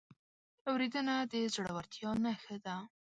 [0.69, 2.75] اورېدنه د زړورتیا نښه ده.